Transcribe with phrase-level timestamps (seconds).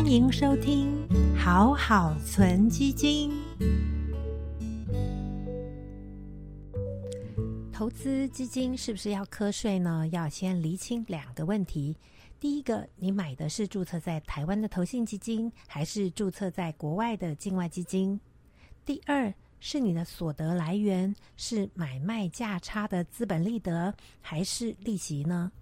[0.00, 3.30] 欢迎收听好好存基金。
[7.70, 10.08] 投资基金是不是要瞌税呢？
[10.10, 11.94] 要先厘清两个问题。
[12.40, 18.18] 第一个，你买的是注册在台湾的投信基金，还是注册在国外的境外基金？
[18.86, 19.30] 第二，
[19.60, 25.52] 是你的所得来源是买卖价差的资本利得，还是利息呢？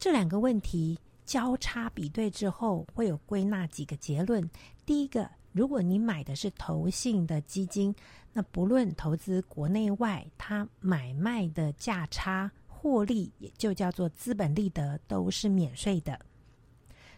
[0.00, 0.98] 这两个问题
[1.28, 4.42] 交叉比对之后，会有归纳几个结论。
[4.86, 7.94] 第一个，如果你买的是投信的基金，
[8.32, 16.18] 那不论投资国内外，它买卖的价差获利，也就叫做资本利得，都是免税的。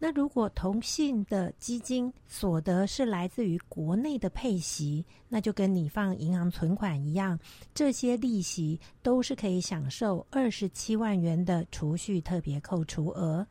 [0.00, 7.38] 那如果投信的基金所得是来自于国内的配息，那就跟你放银行存款一样，
[7.72, 13.46] 这些利息都是可以享受二十七万元的储蓄特别扣除额。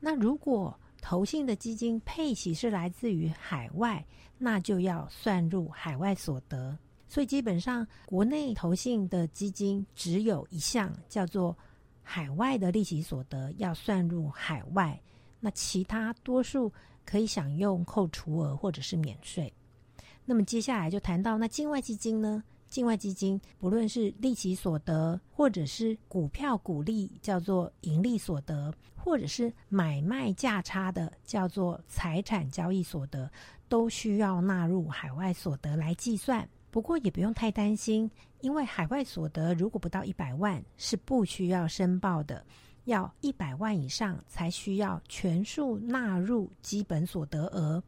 [0.00, 4.04] 那如果投信的基金配息是来自于海外，
[4.36, 6.76] 那就要算入海外所得。
[7.06, 11.56] 所以基本上，国内投信的基金只有一项叫做
[12.02, 15.00] 海外的利息所得要算入海外，
[15.40, 16.72] 那其他多数
[17.04, 19.52] 可以享用扣除额或者是免税。
[20.24, 22.44] 那么接下来就谈到那境外基金呢？
[22.68, 33.30] 境外基金不论是利息所得，或者是股票股利，叫做盈利所得，或者是买卖价差的，叫做财产交易所得，
[33.68, 36.48] 都需要纳入海外所得来计算。
[36.70, 42.44] 不过也不用太担心，因为海外所得如果不到一百万是不需要申报的，
[42.84, 47.82] 要一百万以上才需要全数纳入基本所得额。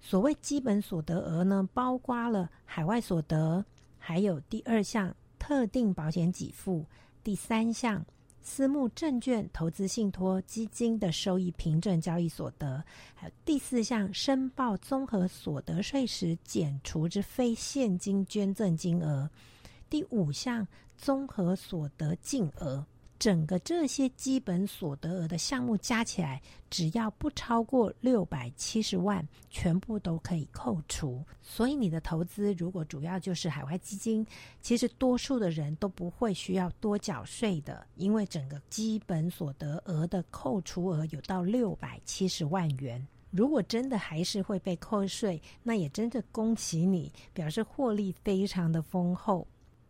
[0.00, 3.64] 所谓基本所得额呢，包括了海外所得。
[4.08, 6.82] 还有第二项特定保险给付，
[7.22, 8.02] 第三项
[8.40, 12.82] 私募证券投资信托基金的收益凭证交易所得，
[13.14, 19.28] 还有第四项申报综合所得税时减除之非现金捐赠金额，
[19.90, 20.66] 第五项
[20.96, 22.82] 综合所得净额。
[23.18, 26.40] 整个这些基本所得额的项目加起来，
[26.70, 31.24] 只要不超过六百七十万，全部都可以扣除。
[31.42, 34.24] 所以你的投资如果主要就是海外基金，
[34.60, 43.04] 其实多数的人都不会需要多缴税的，因为整个基本所得额的扣除额有到六百七十万元。
[43.30, 49.46] 如果真的还是会被扣税，那也真的恭喜你，表示获利非常的丰厚。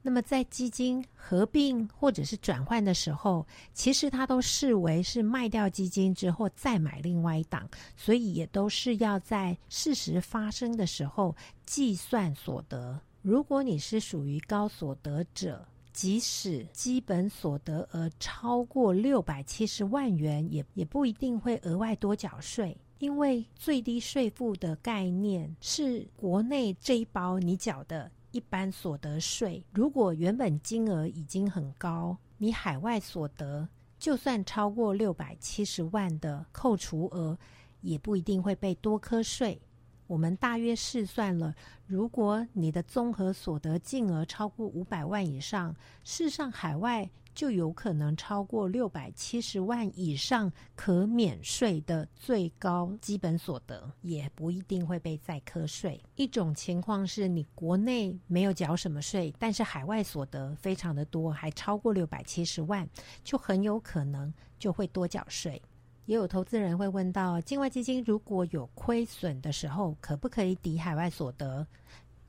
[0.08, 11.36] 那么，在基金合并或者是转换的时候，其实它都视为是卖掉基金之后再买另外一档，所以也都是要在事实发生的时候
[11.66, 12.98] 计算所得。
[13.20, 28.10] 如果你是属于高所得者，即使基本所得额超过六百七十万元，也也不一定会额外多缴税，因为最低税负的概念是国内这一包你缴的。
[28.30, 33.68] 一般所得税，如果原本金额已经很高，你海外所得
[33.98, 37.38] 就算超过六百七十万的扣除额，
[37.80, 39.60] 也不一定会被多科税。
[40.06, 41.54] 我们大约试算了，
[41.86, 56.02] 如果你的综合所得净额超过五百万以上，事实上海外就有可能超过六百七十万以上可免税的最高基本所得，也不一定会被再课税。
[56.16, 62.84] 一种情况是你国内没有缴什么税，但是海外所得非常的多，还超过六百七十万，
[63.22, 65.62] 就很有可能就会多缴税。
[66.06, 71.64] 也有投资人会问到，境外基金如果有亏损的时候，可不可以抵海外所得？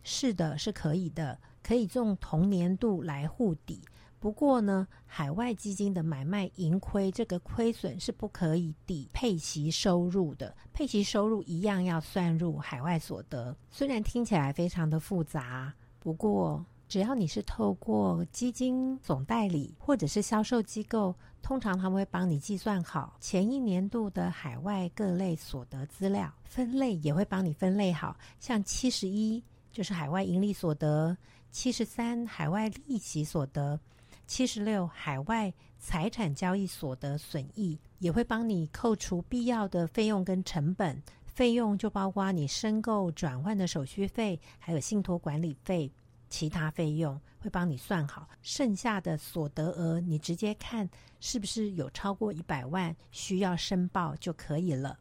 [0.04, 3.82] 是的，是可以的，可以用同年度来互抵。
[4.20, 13.56] 不过呢，海外基金的买卖盈亏，这个亏损是不可以抵配息收入的，配息收入一样要算入海外所得。
[13.72, 16.66] 虽然听起来非常的复杂，不过。
[16.90, 28.18] 只要你是透过基金总代理或者是销售机构，通常他们会帮你计算好前一年度的海外各类所得资料，分类也会帮你分类好。
[28.40, 31.16] 像七十一就是海外盈利所得，
[31.52, 33.80] 七十三海外利息所得，
[34.30, 41.02] 七十六海外财产交易所得损益，也会帮你扣除必要的费用跟成本。
[41.26, 45.92] 费用就包括你申购转换的手续费，还有信托管理费。
[46.30, 50.88] 其他费用会帮你算好，剩下的所得额你直接看
[51.20, 54.96] 是不是有超过一百万需要申报就可以了。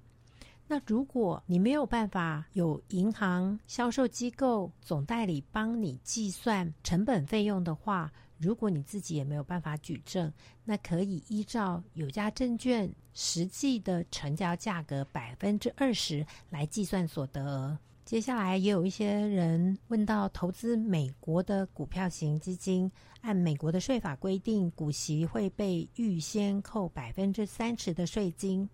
[0.67, 10.33] 那如果你没有办法有银行、销售机构、总代理帮你计算成本费用的话，如果你自己也没有办法举证，
[10.65, 17.79] 那可以依照有价证券实际的成交价格百分之二十来计算所得额。
[18.05, 22.91] 接下来也有一些人问到，投资美国的股票型基金，
[23.21, 28.67] 按美国的税法规定，股息会被预先扣百分之三十的税金。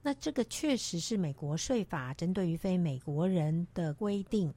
[0.00, 4.52] 那这个确实是美国税法针对于非美国人的规定。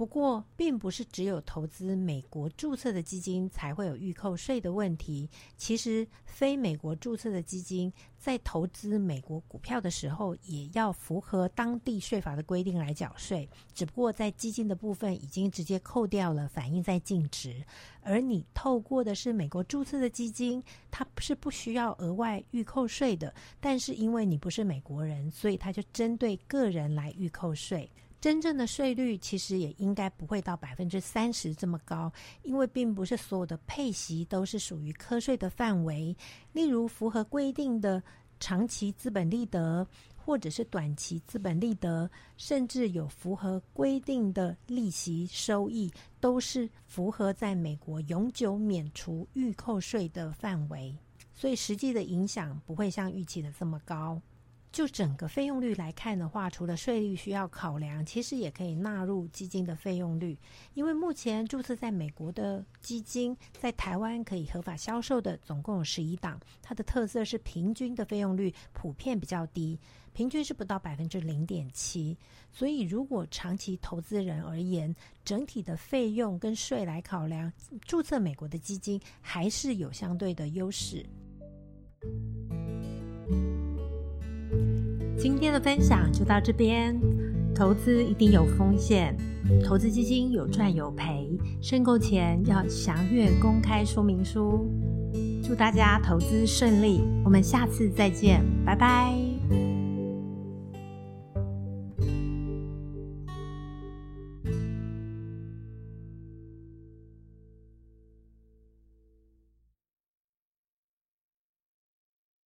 [0.00, 5.28] 不过，并不是只有投资美国注册的基金才会有预扣税的问题。
[5.58, 13.46] 其实，非美国注册的基金在投资美国股票的时候，也要符合当地税法的规定来缴税。
[13.74, 17.62] 只不过，在基金的部分已经直接扣掉了，反映在净值。
[18.00, 23.34] 而你透过的是美国注册的基金，它是不需要额外预扣税的。
[23.60, 27.86] 但是，因为你不是美国人，所以它就针对个人来预扣税。
[28.20, 32.12] 真正的税率其实也应该不会到百分之三十这么高，
[32.42, 36.14] 因为并不是所有的配息都是属于课税的范围。
[36.52, 38.02] 例如，符合规定的
[38.38, 45.90] 长期资本利得，或者是短期资本利得，甚至有符合规定的利息收益，
[46.20, 50.94] 都是符合在美国永久免除预扣税的范围。
[51.34, 54.20] 所以，实际的影响不会像预期的这么高。
[54.72, 60.38] 就整个费用率来看的话，除了税率需要考量，其实也可以纳入基金的费用率。
[60.74, 69.76] 因为目前注册在美国的基金，在台湾可以合法销售的总共有十一档，它的特色是平均的费用率普遍比较低，
[70.12, 72.16] 平均是不到百分之零点七。
[72.52, 74.94] 所以，如果长期投资人而言，
[75.24, 77.52] 整体的费用跟税来考量，
[77.82, 81.04] 注册美国的基金还是有相对的优势。
[85.20, 86.98] 今天的分享就到这边。
[87.54, 89.14] 投资一定有风险，
[89.62, 91.28] 投资基金有赚有赔，
[91.60, 94.66] 申购前要详阅公开说明书。
[95.42, 99.29] 祝大家投资顺利，我们下次再见，拜拜。